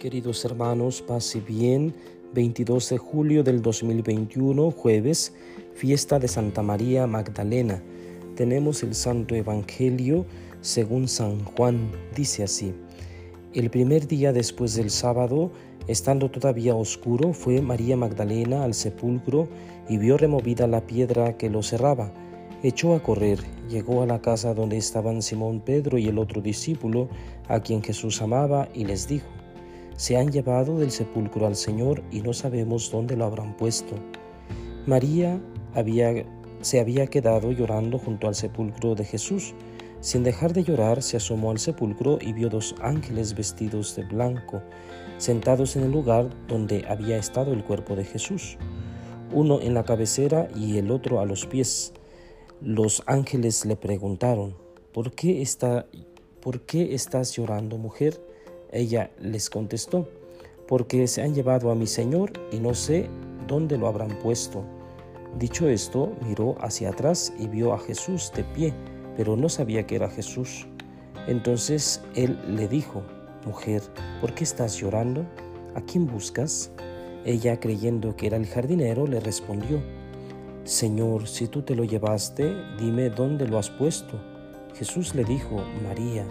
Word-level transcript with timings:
Queridos 0.00 0.46
hermanos, 0.46 1.02
pase 1.02 1.42
bien. 1.42 1.92
22 2.32 2.88
de 2.88 2.96
julio 2.96 3.44
del 3.44 3.60
2021, 3.60 4.70
jueves, 4.70 5.34
fiesta 5.74 6.18
de 6.18 6.26
Santa 6.26 6.62
María 6.62 7.06
Magdalena. 7.06 7.82
Tenemos 8.34 8.82
el 8.82 8.94
Santo 8.94 9.34
Evangelio 9.34 10.24
según 10.62 11.06
San 11.06 11.44
Juan. 11.44 11.90
Dice 12.16 12.44
así. 12.44 12.72
El 13.52 13.68
primer 13.68 14.08
día 14.08 14.32
después 14.32 14.74
del 14.74 14.88
sábado, 14.88 15.52
estando 15.86 16.30
todavía 16.30 16.74
oscuro, 16.74 17.34
fue 17.34 17.60
María 17.60 17.98
Magdalena 17.98 18.64
al 18.64 18.72
sepulcro 18.72 19.48
y 19.86 19.98
vio 19.98 20.16
removida 20.16 20.66
la 20.66 20.86
piedra 20.86 21.36
que 21.36 21.50
lo 21.50 21.62
cerraba. 21.62 22.10
Echó 22.62 22.94
a 22.94 23.02
correr, 23.02 23.40
llegó 23.68 24.00
a 24.00 24.06
la 24.06 24.22
casa 24.22 24.54
donde 24.54 24.78
estaban 24.78 25.20
Simón 25.20 25.60
Pedro 25.60 25.98
y 25.98 26.08
el 26.08 26.18
otro 26.18 26.40
discípulo, 26.40 27.10
a 27.48 27.60
quien 27.60 27.82
Jesús 27.82 28.22
amaba, 28.22 28.66
y 28.72 28.84
les 28.84 29.06
dijo, 29.06 29.28
se 30.00 30.16
han 30.16 30.32
llevado 30.32 30.78
del 30.78 30.92
sepulcro 30.92 31.46
al 31.46 31.54
Señor 31.54 32.02
y 32.10 32.22
no 32.22 32.32
sabemos 32.32 32.90
dónde 32.90 33.18
lo 33.18 33.26
habrán 33.26 33.54
puesto. 33.54 33.96
María 34.86 35.38
se 36.62 36.80
había 36.80 37.06
quedado 37.06 37.52
llorando 37.52 37.98
junto 37.98 38.26
al 38.26 38.34
sepulcro 38.34 38.94
de 38.94 39.04
Jesús. 39.04 39.52
Sin 40.00 40.24
dejar 40.24 40.54
de 40.54 40.64
llorar, 40.64 41.02
se 41.02 41.18
asomó 41.18 41.50
al 41.50 41.58
sepulcro 41.58 42.16
y 42.18 42.32
vio 42.32 42.48
dos 42.48 42.74
ángeles 42.80 43.34
vestidos 43.34 43.94
de 43.94 44.04
blanco, 44.04 44.62
sentados 45.18 45.76
en 45.76 45.82
el 45.82 45.90
lugar 45.90 46.30
donde 46.48 46.86
había 46.88 47.18
estado 47.18 47.52
el 47.52 47.62
cuerpo 47.62 47.94
de 47.94 48.04
Jesús, 48.04 48.56
uno 49.34 49.60
en 49.60 49.74
la 49.74 49.84
cabecera 49.84 50.48
y 50.56 50.78
el 50.78 50.92
otro 50.92 51.20
a 51.20 51.26
los 51.26 51.44
pies. 51.44 51.92
Los 52.62 53.02
ángeles 53.04 53.66
le 53.66 53.76
preguntaron, 53.76 54.56
¿por 54.94 55.12
qué, 55.12 55.42
está, 55.42 55.84
¿por 56.40 56.62
qué 56.62 56.94
estás 56.94 57.36
llorando, 57.36 57.76
mujer? 57.76 58.18
Ella 58.72 59.10
les 59.20 59.50
contestó, 59.50 60.08
porque 60.68 61.06
se 61.06 61.22
han 61.22 61.34
llevado 61.34 61.70
a 61.70 61.74
mi 61.74 61.86
Señor 61.86 62.32
y 62.52 62.60
no 62.60 62.74
sé 62.74 63.08
dónde 63.46 63.76
lo 63.76 63.88
habrán 63.88 64.16
puesto. 64.20 64.64
Dicho 65.38 65.68
esto, 65.68 66.12
miró 66.26 66.56
hacia 66.60 66.90
atrás 66.90 67.32
y 67.38 67.48
vio 67.48 67.72
a 67.72 67.78
Jesús 67.78 68.32
de 68.34 68.44
pie, 68.44 68.74
pero 69.16 69.36
no 69.36 69.48
sabía 69.48 69.86
que 69.86 69.96
era 69.96 70.08
Jesús. 70.08 70.66
Entonces 71.26 72.02
él 72.14 72.38
le 72.48 72.68
dijo, 72.68 73.02
Mujer, 73.46 73.82
¿por 74.20 74.34
qué 74.34 74.44
estás 74.44 74.76
llorando? 74.76 75.24
¿A 75.74 75.80
quién 75.80 76.06
buscas? 76.06 76.70
Ella, 77.24 77.58
creyendo 77.58 78.16
que 78.16 78.26
era 78.26 78.36
el 78.36 78.46
jardinero, 78.46 79.06
le 79.06 79.20
respondió, 79.20 79.82
Señor, 80.64 81.26
si 81.26 81.48
tú 81.48 81.62
te 81.62 81.74
lo 81.74 81.84
llevaste, 81.84 82.54
dime 82.78 83.10
dónde 83.10 83.48
lo 83.48 83.58
has 83.58 83.70
puesto. 83.70 84.20
Jesús 84.74 85.14
le 85.14 85.24
dijo, 85.24 85.56
María. 85.82 86.24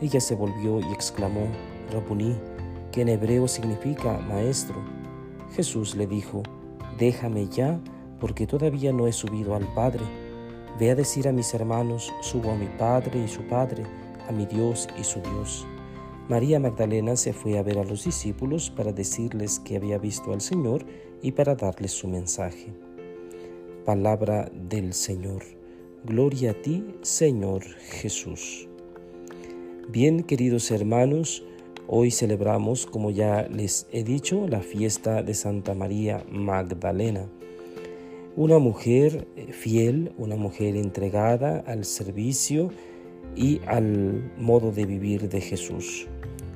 Ella 0.00 0.20
se 0.20 0.34
volvió 0.34 0.80
y 0.80 0.92
exclamó, 0.92 1.46
Que 2.92 3.02
en 3.02 3.08
hebreo 3.08 3.48
significa 3.48 4.18
maestro. 4.18 4.76
Jesús 5.54 5.94
le 5.94 6.06
dijo, 6.06 6.42
déjame 6.98 7.48
ya, 7.48 7.80
porque 8.20 8.46
todavía 8.46 8.92
no 8.92 9.06
he 9.06 9.12
subido 9.12 9.54
al 9.54 9.66
Padre. 9.74 10.04
Ve 10.78 10.90
a 10.90 10.94
decir 10.94 11.28
a 11.28 11.32
mis 11.32 11.52
hermanos, 11.54 12.12
subo 12.20 12.50
a 12.50 12.56
mi 12.56 12.66
Padre 12.78 13.22
y 13.24 13.28
su 13.28 13.42
Padre, 13.42 13.84
a 14.28 14.32
mi 14.32 14.46
Dios 14.46 14.88
y 14.98 15.04
su 15.04 15.20
Dios. 15.20 15.66
María 16.28 16.60
Magdalena 16.60 17.16
se 17.16 17.32
fue 17.32 17.58
a 17.58 17.62
ver 17.62 17.78
a 17.78 17.84
los 17.84 18.04
discípulos 18.04 18.70
para 18.70 18.92
decirles 18.92 19.58
que 19.58 19.76
había 19.76 19.98
visto 19.98 20.32
al 20.32 20.40
Señor 20.40 20.84
y 21.20 21.32
para 21.32 21.54
darles 21.54 21.92
su 21.92 22.08
mensaje. 22.08 22.72
Palabra 23.84 24.50
del 24.54 24.94
Señor. 24.94 25.42
Gloria 26.04 26.52
a 26.52 26.54
ti, 26.54 26.84
Señor 27.02 27.64
Jesús. 27.64 28.68
Bien, 29.88 30.22
queridos 30.22 30.70
hermanos, 30.70 31.44
hoy 31.86 32.10
celebramos, 32.10 32.86
como 32.86 33.10
ya 33.10 33.48
les 33.48 33.86
he 33.92 34.04
dicho, 34.04 34.46
la 34.48 34.60
fiesta 34.60 35.22
de 35.22 35.34
Santa 35.34 35.74
María 35.74 36.24
Magdalena. 36.30 37.26
Una 38.36 38.58
mujer 38.58 39.28
eh, 39.36 39.52
fiel, 39.52 40.12
una 40.16 40.36
mujer 40.36 40.76
entregada 40.76 41.62
al 41.66 41.84
servicio 41.84 42.70
y 43.36 43.60
al 43.66 44.32
modo 44.38 44.72
de 44.72 44.86
vivir 44.86 45.28
de 45.28 45.40
Jesús. 45.40 46.06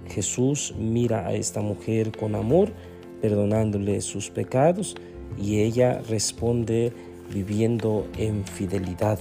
Jesús 0.08 0.74
mira 0.78 1.26
a 1.26 1.34
esta 1.34 1.60
mujer 1.60 2.16
con 2.16 2.34
amor, 2.34 2.72
perdonándole 3.20 4.00
sus 4.00 4.30
pecados, 4.30 4.94
y 5.38 5.60
ella 5.60 6.00
responde 6.08 6.92
viviendo 7.32 8.06
en 8.16 8.44
fidelidad. 8.44 9.18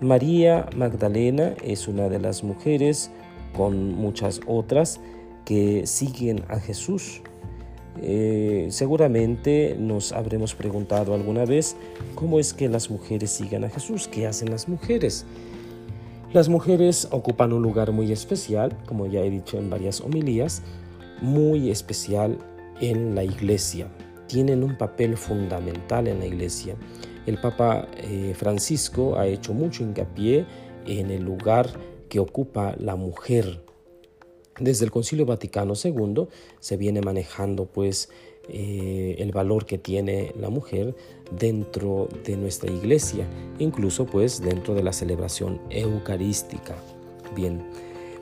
María 0.00 0.66
Magdalena 0.76 1.54
es 1.62 1.86
una 1.86 2.08
de 2.08 2.18
las 2.18 2.42
mujeres 2.42 3.10
con 3.52 3.94
muchas 3.94 4.40
otras 4.46 5.00
que 5.44 5.86
siguen 5.86 6.44
a 6.48 6.58
Jesús. 6.58 7.22
Eh, 8.00 8.68
seguramente 8.70 9.76
nos 9.78 10.12
habremos 10.12 10.54
preguntado 10.54 11.14
alguna 11.14 11.44
vez 11.44 11.76
cómo 12.14 12.38
es 12.38 12.54
que 12.54 12.68
las 12.68 12.90
mujeres 12.90 13.30
siguen 13.30 13.64
a 13.64 13.68
Jesús, 13.68 14.08
qué 14.08 14.26
hacen 14.26 14.50
las 14.50 14.68
mujeres. 14.68 15.26
Las 16.32 16.48
mujeres 16.48 17.08
ocupan 17.10 17.52
un 17.52 17.62
lugar 17.62 17.92
muy 17.92 18.10
especial, 18.10 18.74
como 18.86 19.06
ya 19.06 19.20
he 19.20 19.28
dicho 19.28 19.58
en 19.58 19.68
varias 19.68 20.00
homilías, 20.00 20.62
muy 21.20 21.70
especial 21.70 22.38
en 22.80 23.14
la 23.14 23.22
iglesia. 23.22 23.88
Tienen 24.28 24.64
un 24.64 24.78
papel 24.78 25.18
fundamental 25.18 26.08
en 26.08 26.20
la 26.20 26.26
iglesia. 26.26 26.74
El 27.26 27.38
Papa 27.38 27.86
eh, 27.98 28.32
Francisco 28.34 29.18
ha 29.18 29.26
hecho 29.26 29.52
mucho 29.52 29.84
hincapié 29.84 30.46
en 30.86 31.10
el 31.10 31.22
lugar 31.22 31.68
que 32.12 32.20
ocupa 32.20 32.74
la 32.78 32.94
mujer. 32.94 33.62
Desde 34.60 34.84
el 34.84 34.90
Concilio 34.90 35.24
Vaticano 35.24 35.72
II 35.82 36.26
se 36.60 36.76
viene 36.76 37.00
manejando 37.00 37.64
pues 37.64 38.10
eh, 38.50 39.16
el 39.18 39.32
valor 39.32 39.64
que 39.64 39.78
tiene 39.78 40.34
la 40.38 40.50
mujer 40.50 40.94
dentro 41.30 42.10
de 42.22 42.36
nuestra 42.36 42.70
iglesia, 42.70 43.26
incluso 43.58 44.04
pues 44.04 44.42
dentro 44.42 44.74
de 44.74 44.82
la 44.82 44.92
celebración 44.92 45.58
eucarística. 45.70 46.76
Bien, 47.34 47.64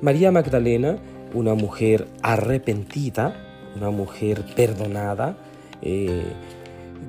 María 0.00 0.30
Magdalena, 0.30 1.02
una 1.34 1.54
mujer 1.54 2.06
arrepentida, 2.22 3.34
una 3.74 3.90
mujer 3.90 4.44
perdonada, 4.54 5.36
eh, 5.82 6.22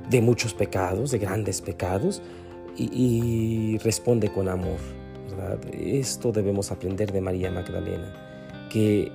de 0.10 0.22
muchos 0.22 0.56
pecados, 0.56 1.12
de 1.12 1.20
grandes 1.20 1.62
pecados, 1.62 2.24
y, 2.76 3.78
responde 3.84 4.30
con 4.30 4.50
amor. 4.50 4.80
Esto 5.72 6.32
debemos 6.32 6.72
aprender 6.72 7.12
de 7.12 7.22
María 7.22 7.52
Magdalena, 7.52 8.14
que 8.70 9.12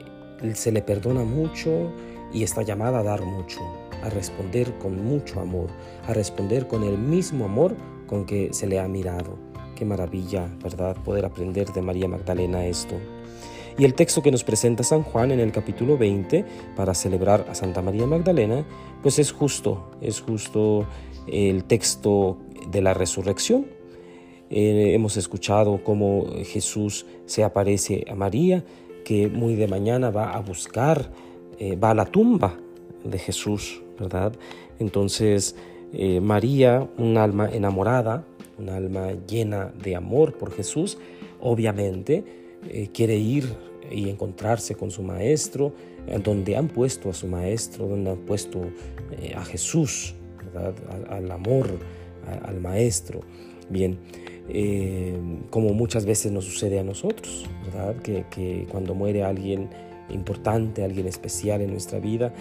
se 0.54 0.72
le 0.72 0.82
perdona 0.82 1.25
mucho 1.25 1.91
y 2.32 2.43
está 2.43 2.62
llamada 2.62 3.00
a 3.00 3.03
dar 3.03 3.25
mucho, 3.25 3.60
a 4.03 4.10
responder 4.10 4.77
con 4.78 5.04
mucho 5.04 5.41
amor, 5.41 5.69
a 6.06 6.12
responder 6.12 6.66
con 6.66 6.82
el 6.82 6.99
mismo 6.99 7.44
amor 7.44 7.75
con 8.06 8.27
que 8.27 8.53
se 8.53 8.66
le 8.66 8.78
ha 8.78 8.88
mirado. 8.88 9.38
Qué 9.75 9.84
maravilla, 9.84 10.49
¿verdad? 10.62 10.97
Poder 11.04 11.25
aprender 11.25 11.72
de 11.72 11.82
María 11.82 12.09
Magdalena 12.09 12.66
esto. 12.66 12.97
Y 13.78 13.84
el 13.84 13.93
texto 13.93 14.22
que 14.22 14.31
nos 14.31 14.43
presenta 14.43 14.83
San 14.83 15.03
Juan 15.03 15.33
en 15.33 15.41
el 15.41 15.53
capítulo 15.53 15.98
20 15.98 16.44
para 16.75 16.94
celebrar 16.94 17.47
a 17.50 17.54
Santa 17.54 17.83
María 17.83 18.06
Magdalena, 18.06 18.65
pues 19.03 19.19
es 19.19 19.33
justo, 19.33 19.91
es 20.00 20.21
justo 20.22 20.87
el 21.27 21.65
texto 21.65 22.38
de 22.71 22.81
la 22.81 22.94
resurrección. 22.94 23.66
Eh, 24.48 24.94
hemos 24.94 25.16
escuchado 25.16 25.82
cómo 25.82 26.26
Jesús 26.44 27.04
se 27.26 27.42
aparece 27.42 28.04
a 28.08 28.14
María, 28.14 28.64
que 29.04 29.28
muy 29.28 29.56
de 29.56 29.66
mañana 29.66 30.10
va 30.10 30.32
a 30.32 30.40
buscar, 30.40 31.10
eh, 31.58 31.76
va 31.76 31.90
a 31.90 31.94
la 31.94 32.04
tumba 32.04 32.56
de 33.04 33.18
Jesús, 33.18 33.82
¿verdad? 33.98 34.32
Entonces, 34.78 35.56
eh, 35.92 36.20
María, 36.20 36.88
un 36.96 37.16
alma 37.16 37.48
enamorada, 37.52 38.24
un 38.58 38.68
alma 38.68 39.12
llena 39.26 39.72
de 39.82 39.96
amor 39.96 40.38
por 40.38 40.52
Jesús, 40.52 40.98
obviamente, 41.40 42.24
quiere 42.92 43.16
ir 43.16 43.54
y 43.92 44.09
encontrarse 44.09 44.74
con 44.74 44.91
su 44.91 45.03
maestro, 45.03 45.72
donde 46.24 46.56
han 46.56 46.66
puesto 46.66 47.10
a 47.10 47.12
su 47.12 47.28
maestro, 47.28 47.86
donde 47.86 48.10
han 48.10 48.18
puesto 48.18 48.60
a 49.36 49.44
Jesús, 49.44 50.15
Al, 51.10 51.30
amor, 51.30 51.68
al 52.42 52.60
maestro. 52.60 53.21
Bien, 53.68 53.98
eh, 54.48 55.19
como 55.51 55.75
muchas 55.75 56.04
veces 56.04 56.33
nos 56.33 56.45
sucede 56.45 56.78
a 56.78 56.84
nosotros, 56.84 57.47
¿verdad? 57.65 57.97
Que, 57.97 58.66
cuando 58.71 58.95
muere 58.95 59.22
alguien 59.22 59.69
importante, 60.10 60.84
alguien 60.84 61.07
especial 61.07 61.60
en 61.60 61.71
nuestra 61.71 61.98
vida, 61.98 62.33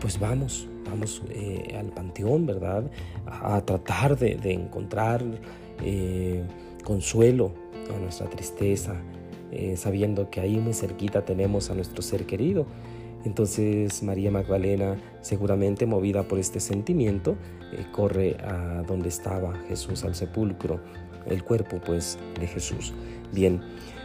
pues 0.00 0.18
vamos, 0.18 0.68
vamos 0.88 1.22
al 1.76 1.86
panteón, 1.86 2.46
¿verdad? 2.46 2.90
A, 3.26 3.60
tratar 3.62 4.18
de, 4.18 4.52
encontrar 4.52 5.22
consuelo 6.84 7.52
a 7.94 8.00
nuestra 8.00 8.28
tristeza, 8.28 8.94
eh, 9.52 9.76
sabiendo 9.76 10.30
que 10.30 10.40
ahí 10.40 10.58
muy 10.58 10.72
cerquita 10.72 11.26
tenemos 11.26 11.70
a 11.70 11.74
nuestro 11.74 12.00
ser 12.02 12.24
querido. 12.24 12.66
Entonces 13.24 14.02
María 14.02 14.30
Magdalena, 14.30 14.96
seguramente 15.20 15.86
movida 15.86 16.24
por 16.24 16.38
este 16.38 16.60
sentimiento, 16.60 17.36
eh, 17.72 17.84
corre 17.92 18.36
a 18.42 18.82
donde 18.86 19.08
estaba 19.08 19.54
Jesús 19.68 20.04
al 20.04 20.14
sepulcro, 20.14 20.80
el 21.26 21.44
cuerpo 21.44 21.80
pues 21.84 22.18
de 22.38 22.46
Jesús. 22.46 22.92
Bien, 23.32 23.60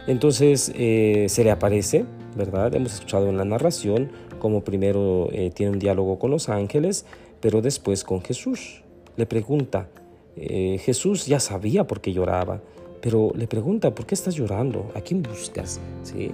entonces 0.06 0.72
eh, 0.74 1.26
se 1.28 1.42
le 1.42 1.50
aparece, 1.50 2.04
¿verdad? 2.36 2.74
Hemos 2.74 2.94
escuchado 2.94 3.28
en 3.28 3.36
la 3.36 3.44
narración 3.44 4.10
como 4.38 4.62
primero 4.62 5.28
eh, 5.32 5.50
tiene 5.52 5.72
un 5.72 5.78
diálogo 5.80 6.18
con 6.18 6.30
los 6.30 6.48
ángeles, 6.48 7.04
pero 7.40 7.60
después 7.60 8.04
con 8.04 8.22
Jesús. 8.22 8.82
Le 9.16 9.26
pregunta, 9.26 9.88
Jesús 10.36 11.26
ya 11.26 11.40
sabía 11.40 11.88
por 11.88 12.00
qué 12.00 12.12
lloraba, 12.12 12.60
pero 13.00 13.32
le 13.34 13.48
pregunta, 13.48 13.92
¿por 13.92 14.06
qué 14.06 14.14
estás 14.14 14.36
llorando? 14.36 14.92
¿A 14.94 15.00
quién 15.00 15.20
buscas? 15.22 15.80
¿Sí? 16.04 16.30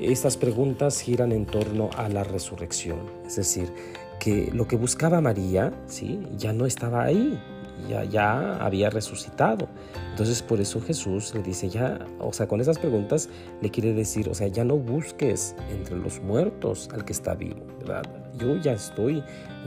Estas 0.00 0.36
preguntas 0.36 1.00
giran 1.00 1.32
en 1.32 1.46
torno 1.46 1.88
a 1.96 2.08
la 2.08 2.22
resurrección, 2.22 2.98
es 3.26 3.36
decir, 3.36 3.72
que 4.18 4.50
lo 4.52 4.66
que 4.66 4.76
buscaba 4.76 5.20
María, 5.20 5.72
¿sí? 5.86 6.20
ya 6.36 6.52
no 6.52 6.66
estaba 6.66 7.04
ahí, 7.04 7.40
ya, 7.88 8.04
ya 8.04 8.56
había 8.56 8.90
resucitado. 8.90 9.68
Entonces 10.10 10.42
por 10.42 10.60
eso 10.60 10.80
Jesús 10.80 11.34
le 11.34 11.42
dice, 11.42 11.68
ya, 11.68 12.06
o 12.18 12.32
sea, 12.32 12.46
con 12.46 12.60
esas 12.60 12.78
preguntas 12.78 13.28
le 13.60 13.70
quiere 13.70 13.92
decir, 13.92 14.28
o 14.28 14.34
sea, 14.34 14.48
ya 14.48 14.64
no 14.64 14.76
busques 14.76 15.54
entre 15.70 15.96
los 15.96 16.20
muertos 16.20 16.88
al 16.92 17.04
que 17.04 17.12
está 17.12 17.34
vivo, 17.34 17.64
¿verdad? 17.78 18.02
Yo 18.38 18.56
ya 18.56 18.72
estoy 18.72 19.22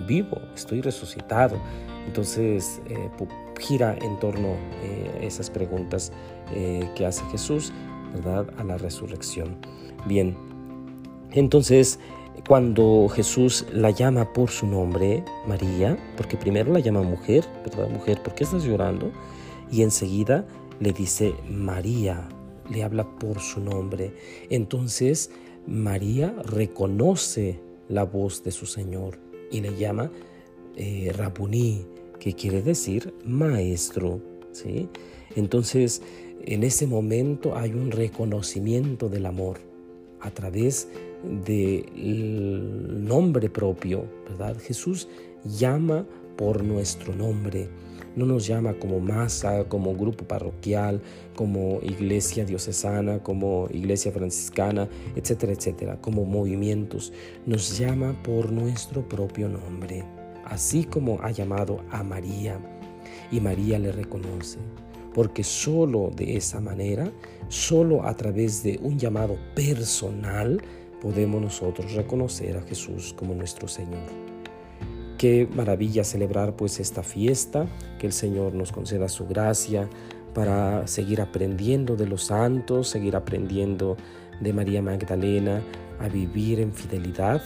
vivo, 0.08 0.40
estoy 0.56 0.82
resucitado. 0.82 1.60
Entonces 2.06 2.82
eh, 2.88 3.10
gira 3.60 3.96
en 4.02 4.20
torno 4.20 4.50
a 4.50 4.86
eh, 4.86 5.20
esas 5.22 5.50
preguntas 5.50 6.12
eh, 6.54 6.90
que 6.96 7.06
hace 7.06 7.24
Jesús, 7.32 7.72
¿verdad? 8.14 8.48
A 8.58 8.64
la 8.64 8.78
resurrección. 8.78 9.58
Bien, 10.06 10.36
entonces 11.32 12.00
cuando 12.48 13.08
Jesús 13.10 13.66
la 13.74 13.92
llama 13.92 14.32
por 14.34 14.50
su 14.50 14.66
nombre, 14.66 15.24
María, 15.48 15.98
porque 16.16 16.38
primero 16.38 16.72
la 16.72 16.80
llama 16.80 17.02
mujer, 17.02 17.46
¿verdad? 17.66 17.90
Mujer, 17.90 18.22
¿por 18.24 18.34
qué 18.34 18.44
estás 18.44 18.64
llorando? 18.64 19.12
Y 19.72 19.84
enseguida 19.84 20.48
le 20.80 20.94
dice 20.94 21.34
María, 21.50 22.28
le 22.70 22.84
habla 22.84 23.04
por 23.20 23.40
su 23.40 23.60
nombre. 23.60 24.14
Entonces 24.50 25.32
María 25.68 26.34
reconoce 26.46 27.60
la 27.88 28.04
voz 28.04 28.44
de 28.44 28.52
su 28.52 28.66
Señor 28.66 29.20
y 29.52 29.62
le 29.62 29.76
llama 29.76 30.12
eh, 30.76 31.12
Rabuní, 31.16 31.86
que 32.20 32.34
quiere 32.34 32.62
decir 32.62 33.14
maestro. 33.26 34.22
Entonces, 35.36 36.02
en 36.46 36.64
ese 36.64 36.88
momento 36.88 37.56
hay 37.56 37.74
un 37.74 37.92
reconocimiento 37.92 39.10
del 39.10 39.26
amor 39.26 39.60
a 40.22 40.32
través 40.32 40.88
del 41.46 43.06
nombre 43.06 43.50
propio, 43.50 44.06
¿verdad? 44.28 44.58
Jesús 44.60 45.08
llama 45.44 46.06
por 46.38 46.64
nuestro 46.64 47.16
nombre. 47.16 47.70
No 48.16 48.26
nos 48.26 48.48
llama 48.48 48.74
como 48.74 49.00
masa, 49.00 49.66
como 49.66 49.96
grupo 49.96 50.26
parroquial, 50.26 51.02
como 51.36 51.80
iglesia 51.84 52.44
diocesana, 52.44 53.22
como 53.22 53.68
iglesia 53.72 54.12
franciscana, 54.12 54.90
etcétera, 55.16 55.54
etcétera, 55.54 56.02
como 56.02 56.26
movimientos. 56.26 57.14
Nos 57.46 57.78
llama 57.78 58.22
por 58.24 58.52
nuestro 58.52 59.08
propio 59.08 59.48
nombre, 59.48 60.04
así 60.46 60.84
como 60.86 61.20
ha 61.22 61.32
llamado 61.32 61.82
a 61.92 62.04
María. 62.04 62.60
Y 63.32 63.40
María 63.40 63.80
le 63.80 63.92
reconoce 63.92 64.60
porque 65.14 65.44
solo 65.44 66.12
de 66.16 66.38
esa 66.38 66.60
manera, 66.60 67.12
solo 67.48 68.06
a 68.06 68.16
través 68.16 68.64
de 68.64 68.80
un 68.82 68.98
llamado 68.98 69.38
personal, 69.56 70.62
podemos 71.02 71.42
nosotros 71.42 71.94
reconocer 71.94 72.58
a 72.58 72.62
Jesús 72.62 73.14
como 73.18 73.34
nuestro 73.34 73.68
Señor. 73.68 74.04
Qué 75.18 75.48
maravilla 75.54 76.04
celebrar 76.04 76.56
pues 76.56 76.80
esta 76.80 77.04
fiesta, 77.04 77.68
que 78.00 78.08
el 78.08 78.14
Señor 78.14 78.54
nos 78.54 78.72
conceda 78.72 79.10
su 79.10 79.28
gracia 79.28 79.90
para 80.34 80.88
seguir 80.88 81.20
aprendiendo 81.20 81.98
de 81.98 82.08
los 82.08 82.24
santos, 82.26 82.88
seguir 82.88 83.16
aprendiendo 83.16 83.98
de 84.40 84.54
María 84.54 84.82
Magdalena 84.82 85.62
a 86.00 86.08
vivir 86.08 86.60
en 86.60 86.74
fidelidad, 86.74 87.42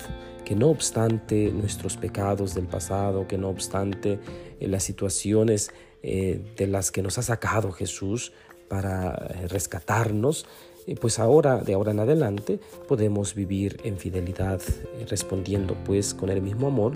que 0.46 0.56
no 0.56 0.70
obstante 0.70 1.52
nuestros 1.52 1.98
pecados 1.98 2.54
del 2.54 2.68
pasado, 2.68 3.28
que 3.28 3.38
no 3.38 3.50
obstante 3.50 4.20
eh, 4.60 4.68
las 4.68 4.84
situaciones 4.84 5.72
eh, 6.02 6.42
de 6.58 6.68
las 6.68 6.92
que 6.92 7.02
nos 7.02 7.18
ha 7.18 7.22
sacado 7.24 7.72
Jesús 7.72 8.34
para 8.68 9.14
eh, 9.14 9.48
rescatarnos, 9.48 10.46
pues 11.00 11.18
ahora, 11.18 11.60
de 11.60 11.76
ahora 11.76 11.92
en 11.92 12.02
adelante, 12.02 12.60
podemos 12.90 13.36
vivir 13.36 13.80
en 13.86 13.98
fidelidad, 13.98 14.62
respondiendo 15.10 15.78
pues 15.86 16.14
con 16.14 16.30
el 16.30 16.42
mismo 16.42 16.68
amor 16.68 16.94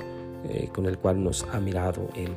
con 0.73 0.87
el 0.87 0.97
cual 0.97 1.23
nos 1.23 1.43
ha 1.53 1.61
mirado 1.61 2.09
Él. 2.13 2.35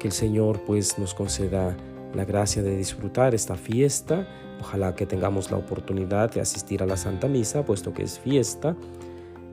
Que 0.00 0.08
el 0.08 0.12
Señor 0.12 0.62
pues 0.66 0.98
nos 0.98 1.14
conceda 1.14 1.76
la 2.14 2.24
gracia 2.24 2.62
de 2.62 2.76
disfrutar 2.76 3.34
esta 3.34 3.56
fiesta. 3.56 4.26
Ojalá 4.60 4.94
que 4.94 5.06
tengamos 5.06 5.50
la 5.50 5.56
oportunidad 5.56 6.30
de 6.32 6.40
asistir 6.40 6.82
a 6.82 6.86
la 6.86 6.96
Santa 6.96 7.28
Misa, 7.28 7.64
puesto 7.64 7.92
que 7.92 8.02
es 8.02 8.18
fiesta, 8.18 8.76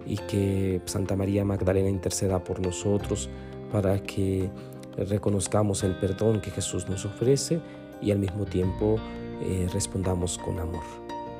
y 0.06 0.18
que 0.18 0.82
Santa 0.86 1.16
María 1.16 1.46
Magdalena 1.46 1.90
interceda 1.90 2.44
por 2.44 2.60
nosotros 2.60 3.30
para 3.72 4.00
que 4.02 4.50
reconozcamos 4.98 5.84
el 5.84 5.96
perdón 5.96 6.42
que 6.42 6.52
Jesús 6.52 6.90
nos 6.90 7.06
ofrece 7.06 7.60
y 8.02 8.12
al 8.12 8.20
mismo 8.20 8.46
tiempo 8.46 8.98
eh, 9.42 9.68
respondamos 9.74 10.38
con 10.38 10.60
amor. 10.60 10.84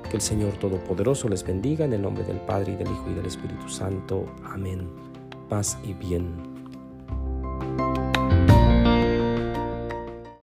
Que 0.10 0.18
el 0.18 0.22
Señor 0.22 0.54
Todopoderoso 0.54 1.28
les 1.28 1.44
bendiga 1.44 1.86
en 1.86 1.94
el 1.94 2.02
nombre 2.02 2.24
del 2.24 2.40
Padre 2.42 2.74
y 2.74 2.76
del 2.76 2.88
Hijo 2.88 3.10
y 3.12 3.16
del 3.16 3.26
Espíritu 3.26 3.68
Santo. 3.68 4.26
Amén. 4.46 4.88
Paz 5.50 5.78
y 5.84 5.94
bien. 5.94 6.57